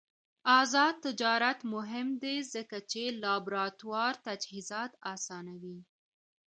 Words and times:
آزاد 0.59 0.95
تجارت 1.05 1.59
مهم 1.73 2.07
دی 2.23 2.37
ځکه 2.53 2.77
چې 2.91 3.01
لابراتوار 3.23 4.13
تجهیزات 4.27 4.91
اسانوي. 5.13 5.79